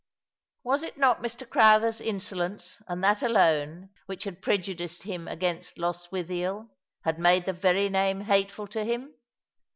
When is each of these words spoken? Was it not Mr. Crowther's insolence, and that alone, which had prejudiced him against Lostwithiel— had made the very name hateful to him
Was 0.63 0.81
it 0.81 0.97
not 0.97 1.21
Mr. 1.21 1.47
Crowther's 1.47 2.01
insolence, 2.01 2.81
and 2.87 3.03
that 3.03 3.21
alone, 3.21 3.91
which 4.07 4.23
had 4.23 4.41
prejudiced 4.41 5.03
him 5.03 5.27
against 5.27 5.77
Lostwithiel— 5.77 6.71
had 7.05 7.19
made 7.19 7.45
the 7.45 7.53
very 7.53 7.87
name 7.87 8.21
hateful 8.21 8.65
to 8.69 8.83
him 8.83 9.13